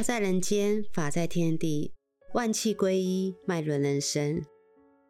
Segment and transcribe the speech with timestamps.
[0.00, 1.92] 道在人间，法在天地，
[2.32, 4.42] 万气归一，脉轮人生。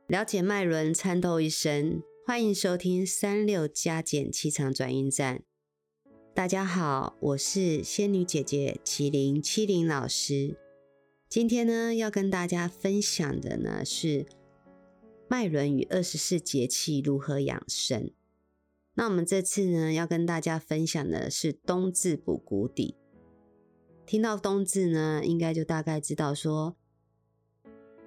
[0.09, 2.03] 了解脉轮，参透一生。
[2.27, 5.45] 欢迎收听三六加减气场转运站。
[6.35, 10.57] 大家好，我是仙女姐姐麒麟七零老师。
[11.29, 14.27] 今天呢，要跟大家分享的呢是
[15.29, 18.11] 脉轮与二十四节气如何养生。
[18.95, 22.97] 那我们这次呢，要跟大家分享的是冬至补谷底。
[24.11, 26.75] 听到冬至呢，应该就大概知道说，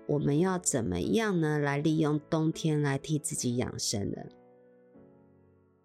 [0.05, 4.27] 我们要怎么样呢来利用冬天来替自己养生的。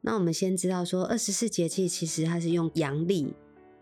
[0.00, 3.32] 那我们先知道说，二十四节气其实它是用阳历，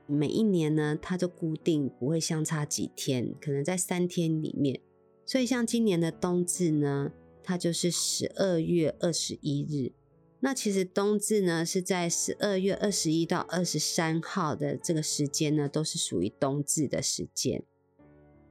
[0.06, 4.78] 每一年呢它就固定不会相差几天，可能在三天里面。
[5.24, 9.92] 所以像今年的冬至呢，它就是十二月二十一日。
[10.40, 17.62] 那其实冬至呢，是在十二月二十一到二十三号的这个时间呢，都是属于冬至的时间。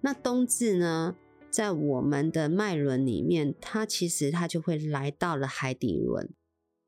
[0.01, 1.15] 那冬至呢，
[1.49, 6.29] 在我们的脉轮里面，它其实它就会来到了海底轮。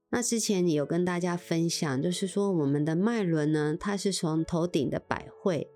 [0.09, 5.69] 那之前有跟大家分享，就是说我们的脉轮呢，它是从头顶的百会，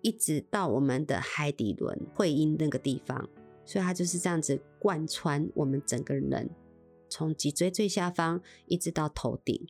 [0.00, 3.28] 一直到我们的海底轮会阴那个地方，
[3.64, 6.48] 所以它就是这样子贯穿我们整个人。
[7.10, 9.66] 从脊椎最下方一直到头顶，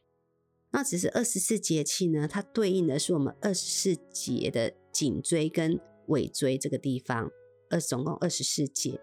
[0.70, 2.28] 那只是二十四节气呢？
[2.28, 7.30] 它对应的是我们二十四节的颈椎跟尾椎这个地方，
[7.70, 9.00] 二总共二十四节。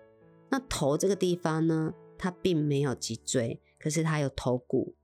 [0.50, 4.96] 那头这个地方呢，它并没有脊椎，可是它有头骨。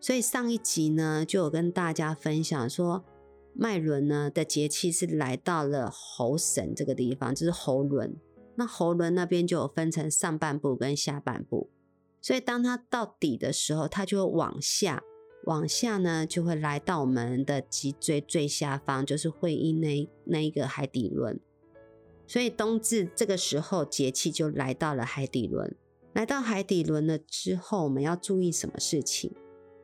[0.00, 3.04] 所以上一集呢，就有跟大家分享说，
[3.52, 8.16] 脉轮呢的节气是来到了喉神这个地方，就是喉轮。
[8.54, 11.70] 那喉轮那边就有分成上半部跟下半部。
[12.24, 15.02] 所以，当它到底的时候，它就会往下，
[15.46, 21.40] 往下呢，就会来到我们的脊椎最下方，就是会阴那那一个海底轮。
[22.28, 25.74] 所以，冬至这个时候节气就来到了海底轮。
[26.12, 29.32] 来到海底轮了之后，我们要注意什么事情？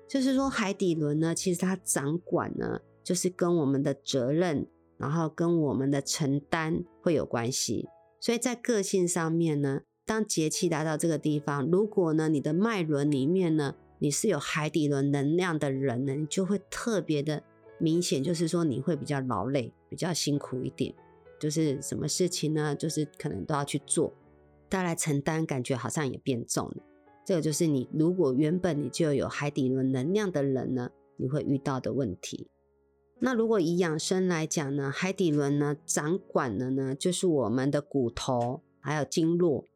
[0.07, 7.89] 就是说，海底轮呢，其实它掌管呢，就是跟我们的责任，然后跟我们的承担会有关系。
[8.21, 9.81] 所以在个性上面呢。
[10.09, 17.43] 当节气来到这个地方，如果呢你的脉轮里面呢你是有海底轮能量的人呢，你就会特别的
[17.79, 20.95] 明显，就是说你会比较劳累，比较辛苦一点，
[21.39, 24.15] 就是什么事情呢，就是可能都要去做，
[24.71, 26.77] 带来承担，感觉好像也变重了。
[27.27, 30.89] 这个就是你如果原本你就有海底轮能量的人呢，
[31.19, 32.49] 你会遇到的问题。
[33.19, 39.67] 那如果以养生来讲呢，海底轮呢掌管的呢就是我们的骨头还有经络。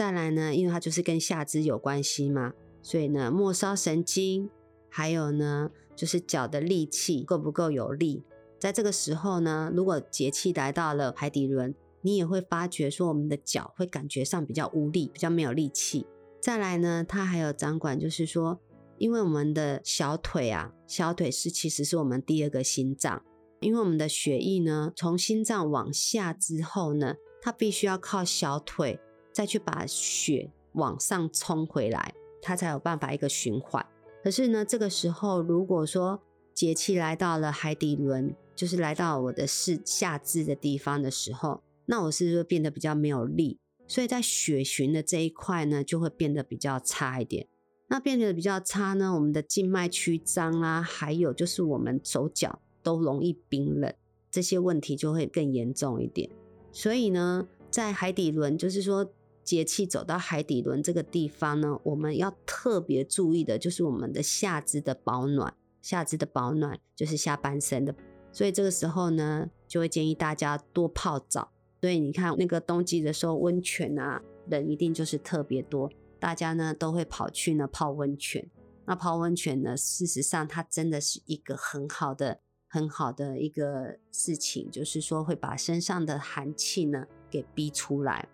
[0.00, 4.48] 再来呢，因为它就是跟下肢有关系嘛，所以呢，末梢神经，
[4.88, 8.24] 还有呢，就是脚的力气够不够有力。
[8.58, 16.06] 在这个时候呢，如果节气来到了海底轮，你也会发觉说，我们的脚会感觉上比较无力，比较没有力气。
[16.40, 18.58] 再来呢，它还有掌管，就是说，
[18.96, 23.22] 因为我们的小腿啊，小腿是其实是我们第二个心脏，
[23.60, 28.98] 因为我们的血液呢，从心脏往下之后呢，它必须要靠小腿。
[29.40, 32.12] 再去把血往上冲回来，
[32.42, 33.82] 它才有办法一个循环。
[34.22, 36.20] 可是呢，这个时候如果说
[36.52, 43.58] 节气来到了海底轮，就是来到我的是下肢的地方的时候，那我是不是变得比较没有力？
[43.88, 47.48] 所以在血循的这一块呢，就会变得比较差一点。
[47.88, 53.94] 那变得比较差呢，我们的静脉曲张啦，还有就是我们手脚都容易冰冷，
[54.30, 56.28] 这些问题就会更严重一点。
[56.70, 59.10] 所以呢，在海底轮，就是说。
[59.42, 67.94] 节气走到海底轮这个地方呢，我们要特别注意的就是我们的下肢的保暖，下肢的保暖就是下半身的，
[68.32, 71.50] 所以这个时候呢，就会建议大家多泡澡。
[71.80, 78.48] 所以你看那个冬季的时候，温泉啊，人一定就是特别多，大家呢都会跑去呢泡温泉。
[78.84, 88.28] 那泡温泉呢，事实上它真的是一个很好的、很好的一个事情，就是说会把身上的寒气呢给逼出来。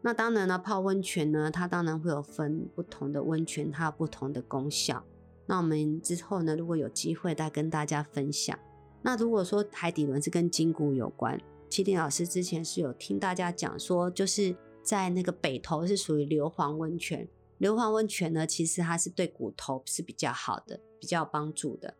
[0.00, 5.04] 那当然了，泡温泉呢，它当然会有分不同的温泉，它有不同的功效。
[5.46, 8.56] 那我们之后呢，如果有机会再跟大家分享。
[9.02, 17.28] 那如果说海底轮是跟筋骨有关，麒麟老师之前是有听大家讲说，就是在那个北头是属于硫磺温泉，
[17.58, 21.94] 硫磺温泉呢，其实它是对骨头是比较好的，比较有帮助的。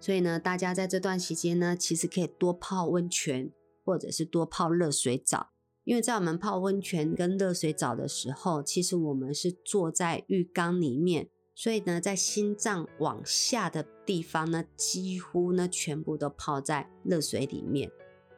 [0.00, 3.52] 所以呢，大家在这段时间呢，其实可以多泡温泉，
[3.84, 5.51] 或者是多泡热水澡。
[5.84, 17.90] 因为在我们泡温泉跟热水澡的时候，其实我们是坐在浴缸里面，所以呢，在心脏往下的地方呢，几乎呢全部都泡在热水里面。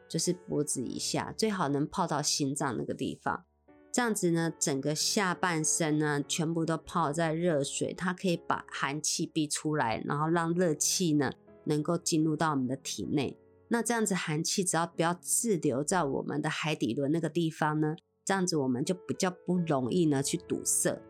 [0.07, 3.43] 就是脖子以下，最好能泡到心脏那个地方。
[3.91, 11.31] 这样子呢，整个下半身呢，全部都泡在热水，它可以把寒气逼出来，然后让热气呢
[11.63, 13.35] 能够进入到我们的体内。
[13.67, 21.01] 那这样子寒气只要不要滞留在我们的海底轮那个地方呢，这样子我们就比较不容易呢去堵塞，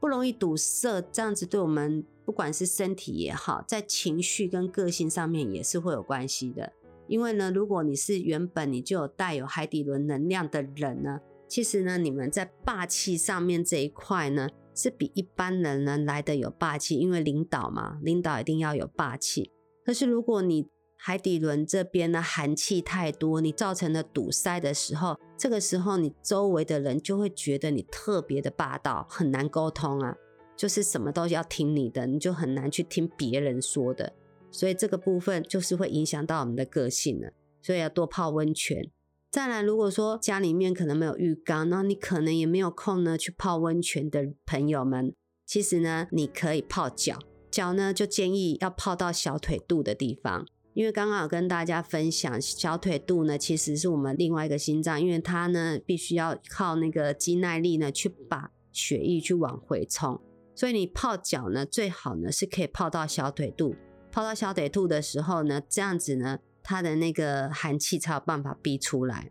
[0.00, 1.00] 不容易堵塞。
[1.12, 6.72] 这样子对我们不管是身体也好，在情绪跟个性上面也是会有关系的。
[7.06, 16.96] 因为呢，如果你是原本你就有带有海底轮能量的人呢，其实呢，你们在霸气上面这一块呢，是比一般人呢来的有霸气。
[16.96, 19.50] 因为领导嘛，领导一定要有霸气。
[19.84, 20.68] 可是如果你
[21.02, 30.14] 海底轮这边呢寒气太多，你造成了堵塞的时候，这个时候你周围的人就会觉得你特别的霸道，很难沟通啊，
[30.54, 34.12] 就是什么都要听你的，你就很难去听别人说的。
[34.50, 37.30] 所以这个部分就是会影响到我们的个性了，
[37.62, 38.90] 所以要多泡温泉。
[39.30, 45.14] 再来，如果说家里面可能没有浴缸，那你可能也没有空呢去泡温泉的朋友们，
[45.46, 47.18] 其实呢，你可以泡脚。
[47.50, 60.20] 脚呢，就建议要泡到小腿肚的地方，因为刚刚有跟大家分享，小腿肚呢其实是我们另外一个心脏，因为它呢必须要靠那个肌耐力呢去把血液去往回冲，
[60.54, 63.74] 所以你泡脚呢最好呢是可以泡到小腿肚。
[64.12, 69.30] 泡到小腿肚的时候呢，这样子呢，它的那个寒气才有办法逼出来。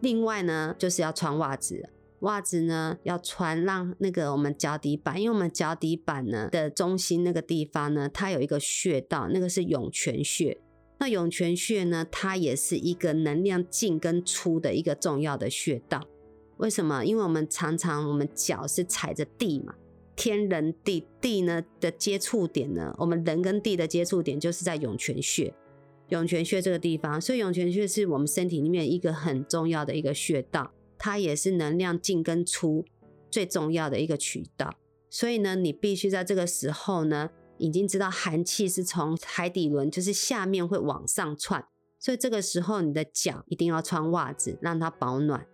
[0.00, 1.90] 另外呢，就是要穿袜子，
[2.20, 10.60] 袜子呢要穿让那个我们脚底板，因为我们脚底板呢的中心那个地方呢，它有一个穴道，那个是涌泉穴。
[10.98, 16.02] 那涌泉穴呢，它也是一个能量进跟出的一个重要的穴道。
[16.56, 17.04] 为什么？
[17.04, 19.74] 因为我们常常我们脚是踩着地嘛。
[20.16, 25.54] 天人地地呢的接触点呢，我们人跟地的接触点就是在涌泉穴，
[26.08, 32.84] 涌泉穴这个地方，所以涌泉穴是我们身体里面一个很重要的一个穴道，它也是能量进跟出
[33.30, 34.74] 最重要的一个渠道。
[35.08, 41.64] 所以呢，你必须在这个时候呢，已经知道寒气是从海底轮，就是下面会往上窜，
[41.98, 45.46] 所以这个时候你的脚一定要穿袜子，让它保暖。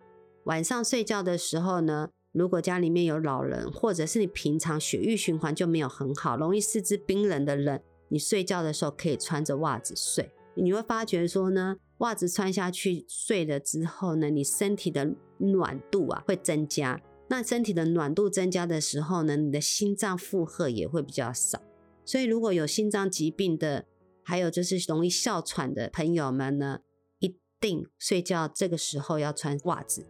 [0.45, 2.11] 晚上睡觉的时候呢。
[2.35, 10.33] 如果家里面有老人，或者是你平常血液循环就没有很好，容易四肢冰冷的人，你睡觉的时候可以穿着袜子睡。
[10.57, 17.01] 你会发觉说呢，袜子穿下去睡了之后呢，你身体的暖度啊会增加。
[17.29, 21.61] 那身体的暖度增加的时候呢，你的心脏负荷也会比较少。
[22.05, 23.87] 所以如果有心脏疾病的，
[24.23, 26.81] 还有就是容易哮喘的朋友们呢，
[27.19, 30.07] 一定睡觉这个时候要穿袜子。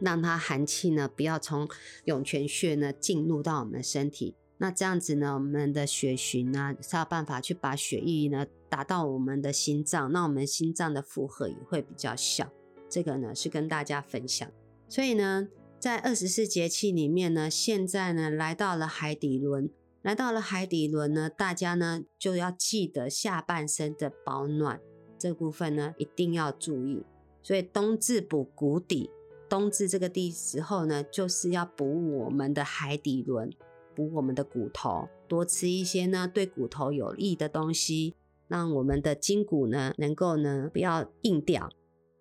[0.00, 1.68] 让它寒气呢不要从
[2.04, 12.48] 涌泉穴呢进入到我们的身体，那这样子呢，我们的血循呢才有办法去把血液呢打到我们的心脏，那我们心脏的负荷也会比较小。
[12.88, 14.48] 这个呢是跟大家分享。
[14.88, 15.48] 所以呢，
[15.80, 19.68] 在二十四节气里面呢，现在呢来到了海底轮，
[20.08, 24.80] 来到了海底轮呢，大家呢就要记得下半身的保暖
[25.18, 27.04] 这部分呢一定要注意。
[27.42, 29.10] 所以冬至补骨底。
[29.50, 33.50] 冬至这个地时候呢，就是要补我们的海底轮，
[33.94, 38.14] 补我们的骨头，多吃一些呢对骨头有益的东西，
[38.46, 41.68] 让我们的筋骨呢能够呢不要硬掉。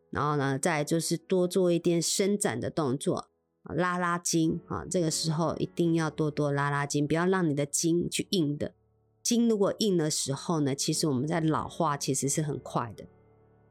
[0.09, 3.29] 然后呢，再就是多做一点伸展的动作，
[3.75, 4.85] 拉拉筋啊。
[4.89, 8.73] 这个时候一定要多多拉拉筋，不要让你的筋去硬的。
[9.21, 13.05] 筋如果硬的时候呢，其实我们在老化其实是很快的。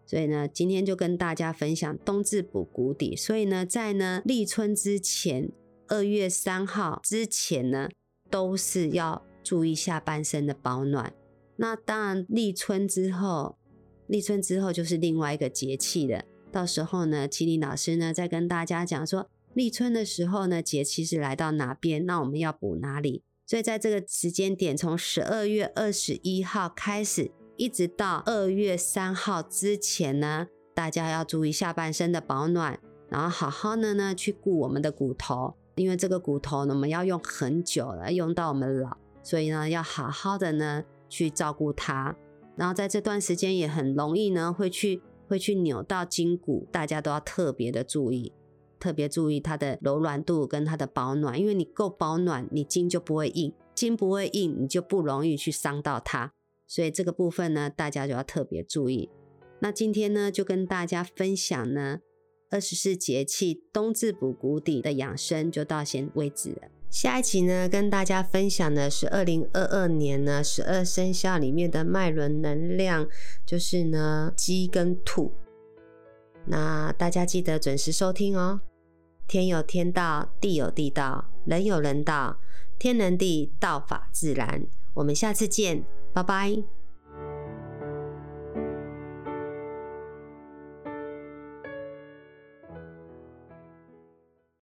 [0.04, 3.16] 所以呢，今天就跟大家分享冬至补骨底。
[3.16, 5.50] 所以呢，在呢立春之前，
[5.88, 7.88] 二月三号之前呢，
[8.30, 11.12] 都是要注意下半身的保暖。
[11.56, 13.56] 那当然，立春之后，
[14.06, 16.22] 立春之后就是另外一个节气了。
[16.52, 23.22] 到时候呢，麒麟老师呢再跟大家讲说，立春的时候呢，节气是来到哪边，那我们要补哪里。
[23.46, 27.30] 所以在这个时间点，从十二月二十一号开始。
[27.56, 42.14] 一直到二月三号之前呢，大家要注意下半身的保暖，然后好好的呢去顾我们的骨头，因为这个骨头呢我们要用很久了，用到我们老，所以呢要好好的呢去照顾它。
[42.56, 48.34] 然后在这段时间也很容易呢会去会去扭到筋骨，大家都要特别的注意，
[48.78, 56.32] 特别注意它的柔软度跟它的保暖，因为你够保暖，你筋就不会硬，筋不会硬，你就不容易去伤到它。
[56.66, 59.08] 所以这个部分呢，大家就要特别注意。
[59.60, 62.00] 那今天呢，就跟大家分享呢，
[62.50, 66.62] 二十四节气冬至补骨底的养生，就到先为止了。
[66.90, 73.08] 下一集呢，跟大家分享的是二零二二年呢十二生肖里面的脉轮能量，
[73.46, 75.32] 就是呢鸡跟兔。
[76.46, 78.60] 那大家记得准时收听哦。
[79.26, 82.38] 天有天道，地有地道，人有人道，
[82.78, 84.64] 天人地，道法自然。
[84.94, 86.75] 我们下次见，拜拜。